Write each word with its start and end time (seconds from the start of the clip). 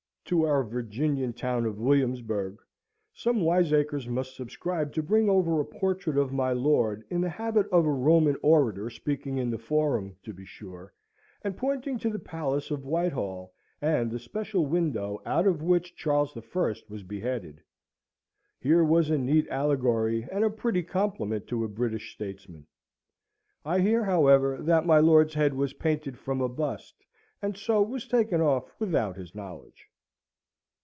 To 0.25 0.43
our 0.45 0.63
Virginian 0.63 1.33
town 1.33 1.65
of 1.65 1.77
Williamsburg, 1.77 2.57
some 3.13 3.41
wiseacres 3.41 4.07
must 4.07 4.33
subscribe 4.33 4.93
to 4.93 5.03
bring 5.03 5.29
over 5.29 5.59
a 5.59 5.65
portrait 5.65 6.15
of 6.17 6.31
my 6.31 6.53
lord, 6.53 7.03
in 7.09 7.19
the 7.19 7.27
habit 7.27 7.67
of 7.69 7.85
a 7.85 7.91
Roman 7.91 8.37
orator 8.41 8.89
speaking 8.89 9.37
in 9.37 9.49
the 9.51 9.57
Forum, 9.57 10.15
to 10.23 10.31
be 10.33 10.45
sure, 10.45 10.93
and 11.41 11.57
pointing 11.57 11.99
to 11.99 12.09
the 12.09 12.17
palace 12.17 12.71
of 12.71 12.85
Whitehall, 12.85 13.53
and 13.81 14.09
the 14.09 14.19
special 14.19 14.65
window 14.65 15.21
out 15.25 15.45
of 15.45 15.61
which 15.61 15.97
Charles 15.97 16.31
I. 16.37 16.71
was 16.87 17.03
beheaded! 17.03 17.61
Here 18.57 18.85
was 18.85 19.09
a 19.09 19.17
neat 19.17 19.49
allegory, 19.49 20.25
and 20.31 20.45
a 20.45 20.49
pretty 20.49 20.83
compliment 20.83 21.45
to 21.47 21.65
a 21.65 21.67
British 21.67 22.13
statesman! 22.13 22.65
I 23.65 23.79
hear, 23.81 24.05
however, 24.05 24.59
that 24.61 24.85
my 24.85 24.99
lord's 24.99 25.33
head 25.33 25.53
was 25.55 25.73
painted 25.73 26.17
from 26.17 26.39
a 26.39 26.47
bust, 26.47 27.03
and 27.41 27.57
so 27.57 27.81
was 27.81 28.07
taken 28.07 28.39
off 28.39 28.71
without 28.79 29.17
his 29.17 29.35
knowledge. 29.35 29.89